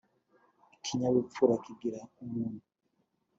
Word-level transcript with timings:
ikinyabupfura 0.75 1.53
kigira 1.63 1.99
umuntu 2.23 2.63